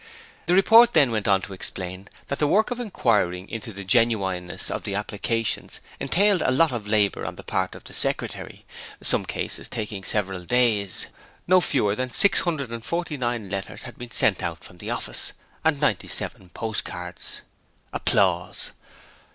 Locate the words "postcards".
16.49-17.41